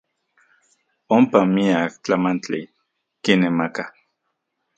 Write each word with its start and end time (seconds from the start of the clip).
Onpa 1.15 1.39
miak 1.55 1.91
tlamantli 2.03 2.61
kinemakaj. 3.23 3.91